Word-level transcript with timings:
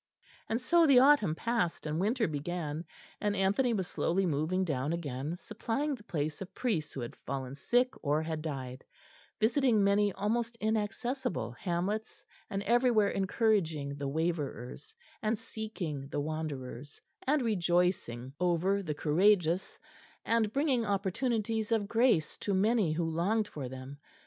And 0.49 0.59
so 0.59 0.87
the 0.87 0.97
autumn 0.97 1.35
passed 1.35 1.85
and 1.85 1.99
winter 1.99 2.27
began, 2.27 2.85
and 3.19 3.35
Anthony 3.35 3.71
was 3.71 3.85
slowly 3.85 4.25
moving 4.25 4.65
down 4.65 4.93
again, 4.93 5.35
supplying 5.35 5.93
the 5.93 6.03
place 6.03 6.41
of 6.41 6.55
priests 6.55 6.91
who 6.93 7.01
had 7.01 7.15
fallen 7.15 7.53
sick 7.53 7.93
or 8.01 8.23
had 8.23 8.41
died, 8.41 8.83
visiting 9.39 9.83
many 9.83 10.11
almost 10.13 10.57
inaccessible 10.59 11.51
hamlets, 11.51 12.25
and 12.49 12.63
everywhere 12.63 13.09
encouraging 13.09 13.93
the 13.95 14.07
waverers 14.07 14.95
and 15.21 15.37
seeking 15.37 16.07
the 16.07 16.19
wanderers, 16.19 16.99
and 17.27 17.43
rejoicing 17.43 18.33
over 18.39 18.81
the 18.81 18.95
courageous, 18.95 19.77
and 20.25 20.51
bringing 20.51 20.83
opportunities 20.83 21.71
of 21.71 21.87
grace 21.87 22.39
to 22.39 22.55
many 22.55 22.91
who 22.91 23.03
longed 23.07 23.47
for 23.47 23.69
them. 23.69 23.99